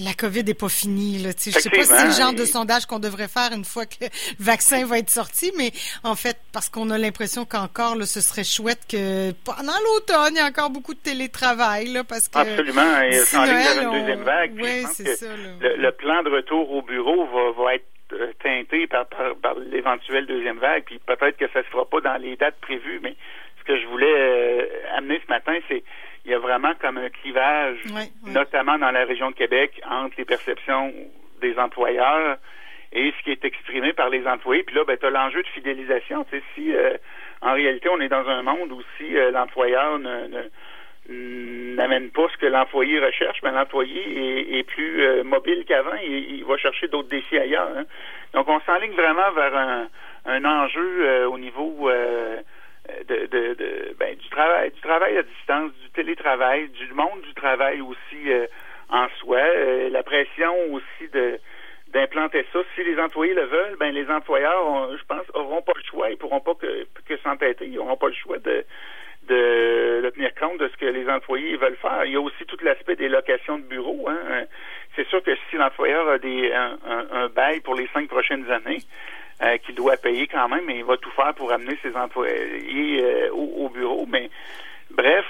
la 0.00 0.14
COVID 0.14 0.44
n'est 0.44 0.54
pas 0.54 0.68
finie. 0.68 1.18
Là, 1.18 1.30
je 1.36 1.50
sais 1.50 1.70
pas 1.70 1.82
si 1.82 1.86
c'est 1.86 2.06
le 2.06 2.12
genre 2.12 2.32
de 2.32 2.44
sondage 2.44 2.86
qu'on 2.86 2.98
devrait 2.98 3.28
faire 3.28 3.50
une 3.52 3.64
fois 3.64 3.86
que 3.86 4.04
le 4.04 4.08
vaccin 4.38 4.86
va 4.86 4.98
être 4.98 5.10
sorti, 5.10 5.52
mais 5.56 5.70
en 6.02 6.14
fait, 6.14 6.38
parce 6.52 6.70
qu'on 6.70 6.90
a 6.90 6.98
l'impression 6.98 7.44
qu'encore, 7.44 7.96
ce 8.04 8.20
serait 8.20 8.44
chouette 8.44 8.80
que 8.90 9.32
pendant 9.44 9.78
l'automne, 9.84 10.34
il 10.34 10.38
y 10.38 10.40
a 10.40 10.46
encore 10.46 10.70
beaucoup 10.70 10.94
de 10.94 11.00
télétravail. 11.00 11.92
Là, 11.92 12.04
parce 12.04 12.28
que 12.28 12.38
Absolument. 12.38 13.00
Et 13.02 13.12
sans 13.12 13.44
une 13.44 13.90
deuxième 13.92 14.22
vague. 14.22 14.54
Oui, 14.56 14.84
c'est 14.92 15.16
ça. 15.16 15.26
Le, 15.60 15.90
plan 15.92 16.22
de 16.22 16.30
retour 16.30 16.70
au 16.72 16.82
bureau 16.82 17.26
va, 17.26 17.64
va 17.64 17.74
être 17.74 17.86
euh, 18.12 18.32
teinté 18.42 18.86
par, 18.86 19.06
par, 19.42 19.54
l'éventuelle 19.70 20.26
deuxième 20.26 20.58
vague, 20.58 20.84
puis 20.84 20.98
peut-être 20.98 21.36
que 21.36 21.48
ça 21.52 21.62
se 21.62 21.68
fera 21.68 21.84
pas 21.84 22.00
dans 22.00 22.16
les 22.16 22.36
dates 22.36 22.58
prévues, 22.60 23.00
mais 23.02 23.16
ce 23.64 23.72
que 23.72 23.80
je 23.80 23.86
voulais 23.86 24.14
euh, 24.14 24.66
amener 24.96 25.20
ce 25.24 25.30
matin, 25.30 25.54
c'est 25.68 25.82
il 26.24 26.30
y 26.30 26.34
a 26.34 26.38
vraiment 26.38 26.72
comme 26.80 26.96
un 26.96 27.10
clivage, 27.10 27.76
notamment 28.24 28.78
dans 28.78 28.90
la 28.90 29.04
région 29.04 29.30
de 29.30 29.34
Québec, 29.34 29.78
entre 29.86 30.14
les 30.16 30.24
perceptions 30.24 30.92
des 31.42 31.58
employeurs 31.58 32.38
et 32.92 33.12
ce 33.18 33.24
qui 33.24 33.30
est 33.30 33.44
exprimé 33.44 33.92
par 33.92 34.08
les 34.08 34.26
employés. 34.26 34.62
Puis 34.62 34.74
là, 34.74 34.84
ben, 34.84 34.96
tu 34.96 35.04
as 35.04 35.10
l'enjeu 35.10 35.42
de 35.42 35.48
fidélisation. 35.48 36.24
Tu 36.24 36.38
sais, 36.38 36.42
si 36.54 36.74
euh, 36.74 36.96
en 37.42 37.52
réalité, 37.52 37.90
on 37.90 38.00
est 38.00 38.08
dans 38.08 38.26
un 38.26 38.42
monde 38.42 38.72
où 38.72 38.80
si 38.96 39.10
l'employeur 39.32 39.98
ne, 39.98 41.74
n'amène 41.74 42.08
pas 42.08 42.26
ce 42.32 42.38
que 42.38 42.46
l'employé 42.46 43.00
recherche, 43.00 43.40
mais 43.42 43.50
l'employé 43.50 44.58
est, 44.58 44.62
plus 44.62 45.22
mobile 45.24 45.66
qu'avant, 45.68 45.96
il, 46.02 46.36
il 46.36 46.44
va 46.46 46.56
chercher 46.56 46.88
d'autres 46.88 47.10
défis 47.10 47.36
ailleurs. 47.36 47.68
Hein. 47.76 47.84
Donc, 48.32 48.48
on 48.48 48.60
s'enligne 48.60 48.94
vraiment 48.94 49.30
vers 49.32 49.54
un, 49.54 49.88
un 50.24 50.44
enjeu 50.46 51.26
au 51.26 51.36
niveau 51.36 51.90
de, 53.08 53.26
de, 53.26 53.54
de 53.54 53.96
ben, 53.98 54.16
du 54.16 54.28
travail, 54.28 54.70
du 54.70 54.80
travail 54.80 55.16
à 55.16 55.22
distance, 55.22 55.72
du 55.82 55.90
télétravail, 55.90 56.68
du 56.68 56.92
monde 56.92 57.20
du 57.22 57.34
travail 57.34 57.80
aussi 57.80 58.32
euh, 58.32 58.46
en 58.90 59.08
soi, 59.20 59.38
euh, 59.38 59.88
la 59.90 60.02
pression 60.02 60.54
aussi 60.72 61.08
de 61.12 61.38
d'implanter 61.88 62.44
ça. 62.52 62.58
Si 62.74 62.82
les 62.82 62.98
employés 62.98 63.34
le 63.34 63.44
veulent, 63.44 63.76
ben 63.78 63.94
les 63.94 64.08
employeurs, 64.10 64.96
je 64.96 65.04
pense, 65.04 65.24
auront 65.34 65.62
pas 65.62 65.72
le 65.76 65.82
choix, 65.82 66.10
ils 66.10 66.16
pourront 66.16 66.40
pas 66.40 66.54
que, 66.54 66.86
que 67.06 67.16
s'entêter, 67.18 67.66
ils 67.66 67.78
auront 67.78 67.96
pas 67.96 68.08
le 68.08 68.14
choix 68.14 68.38
de, 68.38 68.64
de, 69.28 70.10
tenir 70.14 70.34
compte 70.34 70.58
de 70.58 70.68
ce 70.68 70.76
que 70.76 70.86
les 70.86 71.08
employés 71.08 71.56
veulent 71.56 71.76
faire. 71.76 72.04
Il 72.04 72.12
y 72.12 72.16
a 72.16 72.20
aussi 72.20 72.44
tout 72.46 72.56
l'aspect 72.62 72.96
des 72.96 73.08
locations 73.08 73.58
de 73.58 73.64
bureaux. 73.64 74.08
Hein. 74.08 74.44
Sûr 75.14 75.22
que 75.22 75.36
si 75.48 75.56
l'employeur 75.56 76.08
a 76.08 76.18
des 76.18 76.52
un, 76.52 76.76
un, 77.12 77.28
bail 77.28 77.60
pour 77.60 77.76
les 77.76 77.88
cinq 77.94 78.08
prochaines 78.08 78.50
années, 78.50 78.80
euh, 79.44 79.58
qu'il 79.58 79.76
doit 79.76 79.96
payer 79.96 80.26
quand 80.26 80.48
même, 80.48 80.64
mais 80.66 80.78
il 80.78 80.84
va 80.84 80.96
tout 80.96 81.10
faire 81.10 81.32
pour 81.34 81.52
amener 81.52 81.78
ses 81.82 81.96
employés 81.96 83.00
euh, 83.00 83.30
au, 83.30 83.68
bureau. 83.68 84.06
Mais 84.10 84.28
bref, 84.90 85.24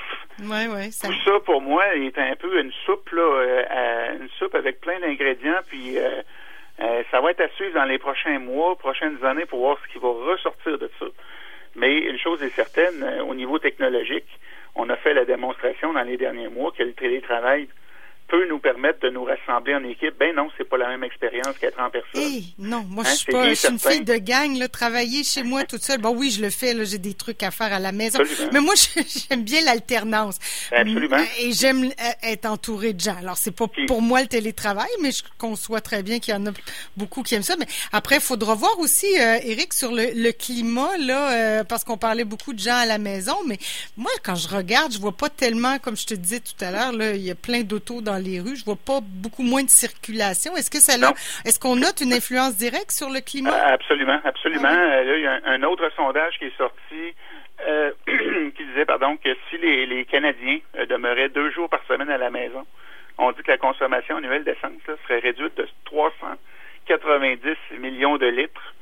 ça... 0.91 1.09
tout 1.09 1.15
ça 1.23 1.33
pour 1.45 1.61
moi 1.61 1.85
est 1.97 2.17
un 2.17 2.35
peu 2.37 2.63
une 2.63 2.73
soupe 2.87 3.11
là, 3.11 3.21
euh, 3.21 4.19
une 4.21 4.31
soupe 4.39 4.55
avec 4.55 4.81
plein 4.81 4.99
d'ingrédients, 5.01 5.61
puis 5.69 5.99
ça 7.11 7.21
va 7.21 7.33
être 7.33 7.43
à 7.43 7.49
suivre 7.49 7.75
dans 7.75 7.85
les 7.85 7.99
prochains 7.99 8.39
mois, 8.39 8.75
prochaines 8.77 9.23
années 9.23 9.45
pour 9.45 9.59
voir 9.59 9.77
ce 9.87 9.93
qui 9.93 9.99
va 9.99 10.09
ressortir 10.09 10.79
de 10.79 10.91
ça. 10.99 11.07
Mais 11.77 11.99
une 11.99 12.19
chose 12.19 12.43
est 12.43 12.57
certaine, 12.57 13.21
au 13.29 13.35
niveau 13.35 13.59
technologique, 13.59 14.41
on 14.77 14.89
a 14.89 14.97
fait 14.97 15.13
la 15.13 15.27
démonstration 15.27 15.93
dans 15.93 16.05
les 16.05 16.17
derniers 16.17 16.49
mois 16.49 16.73
que 16.73 16.83
le 16.83 16.95
télétravail 16.95 17.69
peut 18.29 18.49
nous 18.49 18.59
permettre 18.59 19.01
de 19.01 19.11
nous 19.11 19.25
rassembler 19.25 19.75
en 19.75 19.85
équipe. 19.85 20.15
Ben 20.19 20.35
non, 20.35 20.49
c'est 20.57 20.69
pas 20.69 20.77
la 20.77 20.89
même 20.89 21.05
expérience 21.05 21.57
qu'être 21.59 21.81
en 21.81 21.91
personne. 21.91 22.21
Eh, 22.21 22.43
non, 22.59 22.85
moi 22.89 23.05
je 23.05 23.11
hein, 23.11 23.15
suis 23.15 23.33
pas, 23.33 23.49
je 23.49 23.55
suis 23.55 23.69
une 23.69 23.79
fille 23.79 24.05
de 24.05 24.17
gang, 24.17 24.57
là, 24.57 24.69
travailler 24.69 25.23
chez 25.25 25.43
moi 25.43 25.65
toute 25.65 25.83
seule. 25.83 26.01
Bon, 26.01 26.15
oui, 26.17 26.31
je 26.31 26.43
le 26.43 26.51
fais, 26.51 26.75
là, 26.75 26.85
j'ai 26.85 26.99
des 26.99 27.15
trucs 27.15 27.43
à 27.43 27.51
faire 27.51 27.73
à 27.73 27.79
la 27.79 27.93
maison. 27.93 28.21
Mais 28.53 28.61
moi, 28.61 28.75
j'aime 29.29 29.43
bien 29.43 29.61
l'alternance. 29.63 30.39
Absolument. 30.73 31.19
Et 31.41 31.53
j'aime 31.53 31.85
euh, 31.85 32.13
être 32.23 32.47
entouré 32.47 32.93
de 32.93 33.01
gens. 33.01 33.17
Alors, 33.19 33.37
c'est 33.37 33.55
pas 33.55 33.67
pour 33.87 34.03
moi 34.03 34.23
le 34.23 34.29
télétravail, 34.29 34.91
mais 35.03 35.13
je 35.13 35.23
conçois 35.39 35.81
très 35.81 36.03
bien 36.03 36.19
qu'il 36.19 36.35
y 36.35 36.37
en 36.37 36.47
a 36.47 36.51
beaucoup 36.97 37.23
qui 37.23 37.35
aiment 37.35 37.43
ça. 37.43 37.57
Mais 37.59 37.67
après, 37.93 38.17
il 38.17 38.23
faudra 38.23 38.55
voir 38.55 38.79
aussi, 38.79 39.07
euh, 39.21 39.39
Eric, 39.43 39.73
sur 39.73 39.93
le, 39.93 40.33
climat, 40.33 40.97
là, 40.99 41.33
euh, 41.33 41.65
parce 41.65 41.85
qu'on 41.85 41.99
parlait 41.99 42.25
beaucoup 42.25 42.53
de 42.53 42.59
gens 42.59 42.77
à 42.77 42.87
la 42.87 42.99
maison. 42.99 43.37
Mais 43.47 43.59
moi, 43.97 44.11
quand 44.23 44.35
je 44.35 44.49
regarde, 44.49 44.93
je 44.93 44.99
vois 44.99 45.17
pas 45.17 45.29
tellement, 45.29 45.79
comme 45.79 45.97
je 45.97 46.07
te 46.07 46.15
disais 46.15 46.41
tout 46.41 46.65
à 46.65 46.71
l'heure, 46.71 46.93
là, 46.93 47.13
il 47.13 47.23
y 47.23 47.31
a 47.31 47.35
plein 47.35 47.63
d'autos 47.63 48.01
dans 48.01 48.14
les 48.19 48.41
rues. 48.41 48.57
Je 48.57 48.65
vois 48.65 48.77
pas 48.77 49.01
beaucoup 49.03 49.43
moins 49.43 49.63
de 49.63 49.71
circulation. 49.71 50.57
Est-ce 50.57 50.71
que 50.71 50.81
ça 50.81 50.95
est-ce 51.45 51.59
qu'on 51.59 51.77
note 51.77 52.01
une 52.01 52.13
influence 52.13 52.57
directe 52.57 52.93
sur 52.93 53.11
le 53.11 53.21
climat? 53.21 53.53
Euh, 53.53 53.75
absolument, 53.75 54.21
absolument. 54.25 54.69
Ah 54.71 54.99
euh, 54.99 55.19
il 55.19 55.23
y 55.23 55.27
a 55.27 55.41
un, 55.45 55.63
autre 55.63 55.91
sondage 55.97 56.39
qui 56.39 56.47
est 56.47 56.57
sorti 56.57 57.15
euh, 57.67 57.91
qui 58.57 58.65
disait 58.65 58.85
pardon 58.85 59.17
que 59.17 59.31
si 59.51 59.59
les, 59.59 60.05
Canadiens 60.05 60.59
demeuraient 60.89 61.29
deux 61.29 61.51
jours 61.51 61.69
par 61.69 61.81
semaine 61.87 62.11
à 62.11 62.19
la 62.19 62.31
maison, 62.31 62.65
on 63.19 63.33
dit 63.33 63.43
que 63.43 63.51
la 63.51 63.59
consommation 63.59 64.17
annuelle 64.17 64.45
d'essence 64.45 64.73
serait 65.07 65.21
réduite 65.21 65.57
de 65.57 65.69
390 65.87 67.57
millions 67.79 68.17
de 68.17 68.27
litres. 68.27 68.75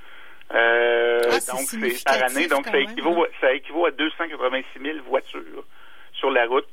Ah, 0.50 1.20
donc 1.50 1.60
c'est 1.60 2.04
par 2.04 2.22
année, 2.24 2.46
donc 2.46 2.66
ça 2.66 2.78
équivaut, 2.78 3.26
ça 3.40 3.54
équivaut 3.54 3.86
à 3.86 3.90
286 3.90 4.82
000 4.82 4.98
voitures 5.08 5.64
sur 6.12 6.30
la 6.30 6.46
route. 6.46 6.68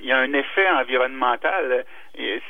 Il 0.00 0.06
y, 0.06 0.12
a 0.12 0.18
un, 0.18 0.32
effet 0.32 0.68
environnemental. 0.70 1.84
Il 2.18 2.40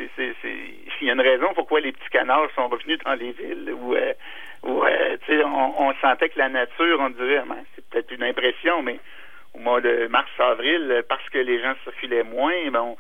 y 1.03 1.11
a 1.11 1.13
une 1.13 1.21
raison 1.21 1.49
pourquoi 1.55 1.81
les 1.81 1.93
petits 1.93 2.11
canards 2.11 2.51
sont 2.55 2.69
revenus 2.69 2.99
dans 3.05 3.15
les 3.15 3.33
villes 3.33 3.75
où, 3.75 3.95
euh, 3.95 4.13
euh, 4.65 5.43
on, 5.79 5.93
sentait 6.01 6.29
que 6.29 6.39
la 6.39 6.49
nature, 6.49 6.99
on 7.01 7.11
dirait, 7.11 7.43
ben, 7.49 7.65
c'est 7.75 7.85
peut-être 7.89 8.11
une 8.13 8.23
impression, 8.23 8.83
mais 8.83 8.99
au 9.55 9.59
mois 9.59 9.81
de 9.81 10.07
mars-avril, 10.09 11.05
parce 11.09 11.29
que 11.31 11.39
les 11.39 11.61
gens 11.61 11.75
circulaient 11.85 12.23
moins, 12.23 12.71
ben, 12.71 12.95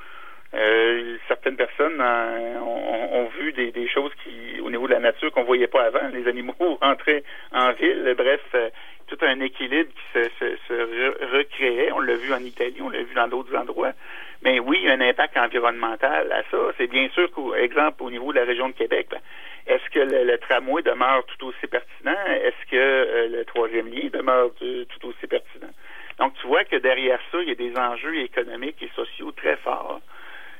euh, 0.54 1.16
certaines 1.28 1.56
personnes 1.56 2.00
ont, 2.00 3.28
vu 3.38 3.52
des, 3.52 3.70
des, 3.70 3.88
choses 3.88 4.12
qui, 4.22 4.60
au 4.60 4.70
niveau 4.70 4.86
de 4.86 4.92
la 4.92 5.00
nature, 5.00 5.32
qu'on 5.32 5.44
voyait 5.44 5.66
pas 5.66 5.84
avant. 5.84 6.08
Les 6.12 6.28
animaux 6.28 6.54
entraient 6.82 7.24
en 7.52 7.72
ville. 7.72 8.14
Bref, 8.16 8.40
tout 9.06 9.24
un 9.26 9.40
équilibre 9.40 9.90
qui 9.90 10.20
se, 10.20 10.56
se, 10.68 11.36
recréait. 11.36 11.92
On 11.92 12.00
l'a 12.00 12.14
vu 12.14 12.32
en 12.32 12.38
Italie, 12.38 12.80
on 12.80 12.88
l'a 12.88 13.02
vu 13.02 13.14
dans 13.14 13.28
d'autres 13.28 13.54
endroits. 13.56 13.92
Mais 14.42 14.58
oui, 14.58 14.78
il 14.80 14.88
y 14.88 14.90
a 14.90 14.94
un 14.94 15.00
impact 15.00 15.36
environnemental 15.36 16.32
à 16.32 16.42
ça. 16.50 16.58
C'est 16.76 16.88
bien 16.88 17.08
sûr 17.10 17.30
qu'exemple, 17.32 18.02
au 18.02 18.10
niveau 18.10 18.32
de 18.32 18.38
la 18.38 18.44
région 18.44 18.68
de 18.68 18.74
Québec, 18.74 19.06
ben, 19.10 19.20
est-ce 19.66 19.88
que 19.90 20.00
le, 20.00 20.38
tramway 20.38 20.82
demeure 20.82 21.24
tout 21.26 21.46
aussi 21.46 21.66
pertinent? 21.68 22.16
Est-ce 22.26 22.70
que 22.70 22.76
euh, 22.76 23.28
le 23.28 23.44
troisième 23.44 23.88
lien 23.88 24.08
demeure 24.12 24.50
tout 24.54 25.08
aussi 25.08 25.26
pertinent? 25.28 25.70
Donc, 26.18 26.34
tu 26.40 26.46
vois 26.48 26.64
que 26.64 26.76
derrière 26.76 27.20
ça, 27.30 27.38
il 27.40 27.48
y 27.48 27.52
a 27.52 27.54
des 27.54 27.76
enjeux 27.76 28.18
économiques 28.18 28.82
et 28.82 28.90
sociaux 28.96 29.30
très 29.32 29.56
forts. 29.56 30.00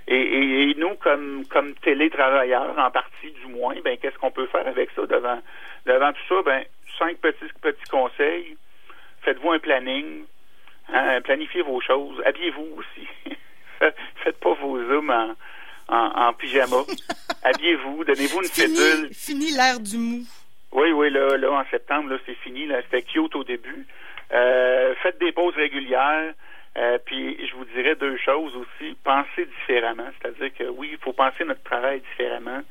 Et, 0.09 0.75
nous, 0.77 0.95
comme, 0.97 1.45
comme 1.47 1.75
télétravailleurs, 1.75 2.77
en 2.79 2.91
partie 2.91 3.31
du 3.31 3.47
moins, 3.53 3.75
ben, 3.85 3.97
qu'est-ce 3.99 4.19
qu'on 4.19 4.31
peut 4.31 4.47
faire 4.47 4.67
avec 4.67 4.91
ça 4.97 5.07
devant, 5.07 5.41
devant 5.87 6.13
tout 6.13 6.23
ça? 6.29 6.43
Ben, 6.43 6.65
cinq 6.99 7.19
petits, 7.19 7.53
petits 7.61 7.91
conseils. 7.91 8.57
Faites-vous 9.23 9.53
un 9.53 9.59
planning. 9.59 10.25
Hein, 10.93 11.21
planifiez 11.23 11.63
vos 11.63 11.81
choses. 11.81 12.21
Habillez-vous 12.25 12.77
aussi. 12.77 13.09
Faites 14.25 14.39
pas 14.41 14.55
vos 14.55 14.79
zooms 14.79 15.35
en, 15.89 15.95
en, 15.95 16.33
pyjama. 16.35 16.79
Habillez-vous. 17.45 18.05
Donnez-vous 18.05 18.43
une 18.43 18.49
fini, 18.49 19.15
Fini 19.15 19.51
l'air 19.53 19.81
du 19.81 19.97
mou. 19.97 20.23
Oui, 20.73 20.91
oui, 20.93 21.11
là, 21.11 21.37
là, 21.37 21.53
en 21.53 21.65
septembre, 21.71 22.11
là, 22.11 22.19
c'est 22.25 22.37
fini. 22.37 22.67
Là, 22.67 22.81
c'était 22.83 23.03
cute 23.03 23.35
au 23.37 23.45
début. 23.45 23.87
Euh, 24.33 24.95
faites 25.03 25.19
des 25.19 25.33
pauses 25.33 25.55
régulières. 25.55 26.33
Euh, 26.79 26.97
puis 27.05 27.37
je 27.47 27.55
vous 27.55 27.67
dirais 27.67 27.95
deux 27.97 28.17
choses 28.17 28.57
aussi. 28.57 28.97
Pensez 29.05 29.45
différemment. 29.45 30.09
C'est-à-dire 30.21 30.55
que 30.55 30.65
oui, 30.65 30.91
il 30.93 30.99
faut 30.99 31.13
penser 31.13 31.45
notre 31.45 31.63
travail 31.63 32.01
différemment. 32.01 32.63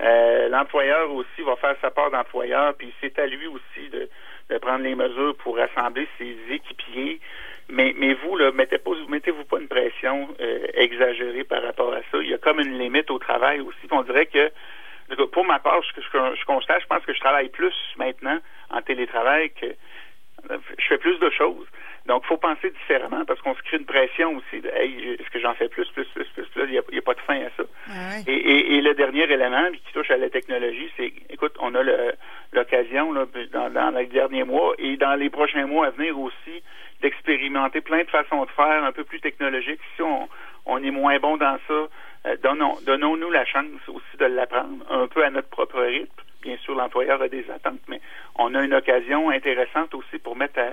Euh, 0.00 0.48
l'employeur 0.48 1.12
aussi 1.12 1.42
va 1.44 1.56
faire 1.56 1.74
sa 1.80 1.90
part 1.90 2.12
d'employeur, 2.12 2.74
puis 2.74 2.92
c'est 3.00 3.18
à 3.18 3.26
lui 3.26 3.48
aussi 3.48 3.88
de, 3.90 4.08
de, 4.50 4.58
prendre 4.58 4.84
les 4.84 4.94
mesures 4.94 5.36
pour 5.36 5.56
rassembler 5.56 6.08
ses 6.18 6.36
équipiers. 6.50 7.20
Mais, 7.70 7.94
mais 7.98 8.14
vous, 8.14 8.36
là, 8.36 8.50
mettez 8.52 8.78
pas, 8.78 8.92
mettez-vous 9.08 9.44
pas 9.44 9.58
une 9.58 9.68
pression 9.68 10.28
euh, 10.40 10.66
exagérée 10.74 11.44
par 11.44 11.62
rapport 11.62 11.92
à 11.92 12.00
ça. 12.10 12.18
Il 12.22 12.28
y 12.28 12.34
a 12.34 12.38
comme 12.38 12.60
une 12.60 12.78
limite 12.78 13.10
au 13.10 13.18
travail 13.18 13.60
aussi. 13.60 13.86
On 13.90 14.02
dirait 14.02 14.26
que 14.26 14.50
pour 15.32 15.44
ma 15.44 15.58
part, 15.58 15.82
je, 15.82 16.00
je, 16.00 16.36
je 16.40 16.44
constate, 16.44 16.82
je 16.82 16.86
pense 16.86 17.04
que 17.04 17.12
je 17.12 17.20
travaille 17.20 17.48
plus 17.48 17.74
maintenant 17.96 18.38
en 18.70 18.80
télétravail 18.82 19.50
que 19.50 19.66
je 20.78 20.86
fais 20.88 20.98
plus 20.98 21.18
de 21.18 21.30
choses. 21.30 21.66
Donc, 22.08 22.22
il 22.24 22.28
faut 22.28 22.38
penser 22.38 22.70
différemment 22.70 23.26
parce 23.26 23.38
qu'on 23.42 23.54
se 23.54 23.60
crée 23.62 23.76
une 23.76 23.84
pression 23.84 24.34
aussi 24.34 24.62
de 24.62 24.68
hey, 24.74 25.16
est-ce 25.20 25.28
que 25.28 25.38
j'en 25.38 25.52
fais 25.54 25.68
plus, 25.68 25.86
plus, 25.90 26.06
plus, 26.06 26.24
plus, 26.24 26.46
plus? 26.46 26.64
Il 26.64 26.70
n'y 26.70 26.98
a, 26.98 27.02
pas 27.02 27.12
de 27.12 27.20
fin 27.20 27.36
à 27.36 27.50
ça. 27.54 27.64
Ah 27.90 28.16
et, 28.26 28.80
le 28.80 28.94
dernier 28.94 29.24
élément 29.24 29.70
qui 29.72 29.92
touche 29.92 30.10
à 30.10 30.16
la 30.16 30.30
technologie, 30.30 30.90
c'est 30.96 31.12
écoute, 31.28 31.54
on 31.60 31.74
a 31.74 31.82
l'occasion 32.52 33.12
dans, 33.12 33.70
dans 33.70 33.94
les 33.94 34.06
derniers 34.06 34.44
mois 34.44 34.74
et 34.78 34.96
dans 34.96 35.14
les 35.16 35.28
prochains 35.28 35.66
mois 35.66 35.88
à 35.88 35.90
venir 35.90 36.18
aussi 36.18 36.62
d'expérimenter 37.02 37.82
plein 37.82 38.02
de 38.02 38.10
façons 38.10 38.42
de 38.44 38.50
faire 38.52 38.84
un 38.84 38.92
peu 38.92 39.04
plus 39.04 39.20
technologiques. 39.20 39.80
Si 39.94 40.02
on, 40.02 40.30
on 40.64 40.82
est 40.82 40.90
moins 40.90 41.18
bon 41.18 41.36
dans 41.36 41.58
ça, 41.68 41.74
euh, 41.74 42.36
donnons, 42.42 42.76
donnons-nous 42.86 43.30
la 43.30 43.44
chance 43.44 43.66
aussi 43.86 44.16
de 44.18 44.24
l'apprendre 44.24 44.82
un 44.90 45.06
peu 45.08 45.22
à 45.24 45.30
notre 45.30 45.48
propre 45.48 45.80
rythme. 45.82 46.22
Bien 46.40 46.56
sûr, 46.58 46.74
l'employeur 46.74 47.20
a 47.20 47.28
des 47.28 47.50
attentes, 47.50 47.80
mais 47.88 48.00
on 48.36 48.54
a 48.54 48.62
une 48.62 48.72
occasion 48.72 49.28
intéressante 49.28 49.94
aussi 49.94 50.18
pour 50.18 50.36
mettre 50.36 50.58
à, 50.58 50.70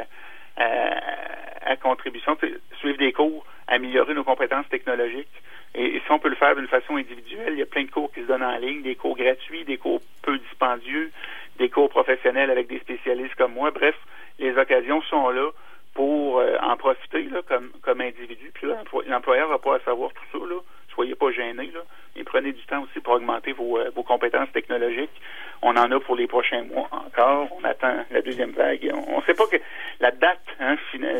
à, 0.58 1.76
contribution, 1.78 2.38
suivre 2.80 2.98
des 2.98 3.12
cours, 3.12 3.46
améliorer 3.68 4.14
nos 4.14 4.24
compétences 4.24 4.68
technologiques. 4.70 5.28
Et, 5.76 6.02
si 6.04 6.12
on 6.12 6.20
peut 6.20 6.30
le 6.30 6.36
faire 6.36 6.56
d'une 6.56 6.68
façon 6.68 6.96
individuelle, 6.96 7.54
il 7.54 7.60
y 7.60 7.62
a 7.62 7.66
plein 7.66 7.84
de 7.84 7.92
cours 7.92 8.12
qui 8.12 8.22
se 8.22 8.28
donnent 8.28 8.44
en 8.44 8.58
ligne, 8.58 8.82
des 8.82 8.96
cours 8.96 9.18
gratuits, 9.18 9.66
des 9.66 9.78
cours 9.78 10.02
peu 10.22 10.38
dispendieux, 10.38 11.12
des 11.58 11.70
cours 11.70 11.90
professionnels 11.90 12.50
avec 12.50 12.68
des 12.68 12.80
spécialistes 12.80 13.36
comme 13.36 13.54
moi. 13.54 13.72
Bref, 13.72 13.96
les 14.40 14.58
occasions 14.58 15.02
sont 15.04 15.30
là 15.30 15.50
pour 15.94 16.40
euh, 16.40 16.58
en 16.62 16.76
profiter 16.78 17.24
là, 17.24 17.42
comme, 17.48 17.72
comme 17.82 18.02
individu. 18.02 18.52
Puis 18.54 18.68
l'employeur 19.08 19.50
n'a 19.50 19.58
pas 19.58 19.76
à 19.76 19.80
savoir 19.80 20.12
tout 20.14 20.40
ça. 20.40 20.46
Là. 20.46 20.60
Soyez 20.94 21.16
pas 21.16 21.32
gênés. 21.32 21.72
Là. 21.74 21.82
Et 22.16 22.24
prenez 22.24 22.52
du 22.52 22.64
temps 22.66 22.84
aussi 22.84 23.00
pour 23.00 23.14
augmenter 23.14 23.54
vos, 23.54 23.78
euh, 23.78 23.90
vos 23.96 24.04
compétences 24.04 24.52
technologiques. 24.52 25.22
On 25.62 25.76
en 25.78 25.92
a 25.92 26.00
pour 26.00 26.16
les 26.16 26.28
prochains 26.28 26.64
mois 26.64 26.88
encore. 26.92 27.48
On 27.60 27.64
attend 27.64 28.06
la 28.12 28.22
deuxième 28.22 28.52
vague. 28.52 28.92
On 29.08 29.18
ne 29.18 29.24
sait 29.24 29.34
pas 29.34 29.48
que 29.48 29.56
hein, 29.56 30.35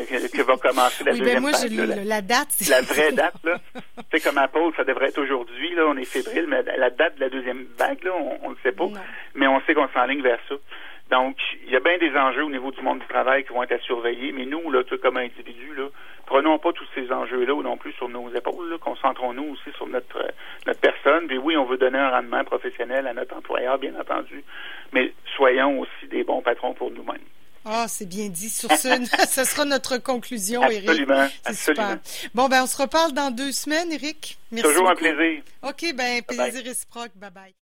que, 0.06 0.42
va 0.42 0.56
commencer 0.56 1.04
la 1.04 1.12
oui, 1.12 1.18
deuxième 1.18 1.42
ben 1.42 1.50
moi, 1.50 1.50
vague. 1.52 1.72
La, 1.72 2.04
la, 2.04 2.22
date, 2.22 2.48
la 2.68 2.80
vraie 2.82 3.12
date, 3.12 3.34
là. 3.44 3.58
tu 3.74 3.80
sais, 4.12 4.20
comme 4.20 4.38
Apple, 4.38 4.70
ça 4.76 4.84
devrait 4.84 5.08
être 5.08 5.20
aujourd'hui. 5.20 5.74
Là, 5.74 5.86
on 5.88 5.96
est 5.96 6.04
fébrile, 6.04 6.46
mais 6.48 6.62
la 6.62 6.90
date 6.90 7.16
de 7.16 7.20
la 7.20 7.28
deuxième 7.28 7.66
vague, 7.78 8.02
là, 8.04 8.12
on 8.42 8.50
ne 8.50 8.54
le 8.54 8.60
sait 8.62 8.72
pas. 8.72 8.86
Mais 9.34 9.46
on 9.46 9.60
sait 9.62 9.74
qu'on 9.74 9.88
s'enligne 9.88 10.22
vers 10.22 10.40
ça. 10.48 10.54
Donc, 11.10 11.36
il 11.64 11.70
y 11.70 11.76
a 11.76 11.80
bien 11.80 11.98
des 11.98 12.16
enjeux 12.16 12.44
au 12.44 12.50
niveau 12.50 12.72
du 12.72 12.80
monde 12.82 12.98
du 12.98 13.06
travail 13.06 13.44
qui 13.44 13.52
vont 13.52 13.62
être 13.62 13.72
à 13.72 13.78
surveiller, 13.78 14.32
mais 14.32 14.44
nous, 14.44 14.70
là, 14.72 14.82
comme 15.00 15.16
individus, 15.18 15.74
là, 15.76 15.88
prenons 16.26 16.58
pas 16.58 16.72
tous 16.72 16.86
ces 16.94 17.12
enjeux-là 17.12 17.62
non 17.62 17.76
plus 17.76 17.92
sur 17.92 18.08
nos 18.08 18.28
épaules. 18.34 18.76
Concentrons-nous 18.80 19.52
aussi 19.52 19.70
sur 19.76 19.86
notre 19.86 20.26
notre 20.66 20.80
personne. 20.80 21.28
Puis 21.28 21.38
oui, 21.38 21.56
on 21.56 21.64
veut 21.64 21.78
donner 21.78 21.98
un 21.98 22.10
rendement 22.10 22.42
professionnel 22.44 23.06
à 23.06 23.14
notre 23.14 23.36
employeur, 23.36 23.78
bien 23.78 23.94
entendu, 23.94 24.42
mais 24.92 25.12
soyons 25.36 25.80
aussi 25.80 26.08
des 26.10 26.24
bons 26.24 26.42
patrons 26.42 26.74
pour 26.74 26.90
nous-mêmes. 26.90 27.22
Ah, 27.68 27.86
c'est 27.88 28.06
bien 28.06 28.28
dit. 28.28 28.48
Sur 28.48 28.70
ce, 28.70 28.88
ce 29.28 29.44
sera 29.44 29.64
notre 29.64 29.98
conclusion, 29.98 30.62
Éric. 30.62 30.88
Absolument. 30.88 31.28
Super. 31.52 31.98
Bon, 32.32 32.48
ben, 32.48 32.62
on 32.62 32.66
se 32.66 32.76
reparle 32.76 33.12
dans 33.12 33.32
deux 33.32 33.50
semaines, 33.50 33.90
Éric. 33.90 34.38
Merci. 34.52 34.70
Toujours 34.70 34.88
un 34.88 34.94
plaisir. 34.94 35.42
OK, 35.62 35.92
ben, 35.94 36.22
plaisir 36.22 36.64
réciproque. 36.64 37.10
Bye 37.16 37.30
bye. 37.30 37.54